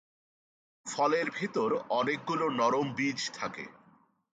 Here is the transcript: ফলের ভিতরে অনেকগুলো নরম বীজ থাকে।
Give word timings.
ফলের 0.85 1.27
ভিতরে 1.31 1.77
অনেকগুলো 1.89 2.45
নরম 2.51 2.87
বীজ 2.93 3.19
থাকে। 3.33 3.65